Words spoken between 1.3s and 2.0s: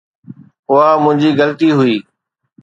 غلطي هئي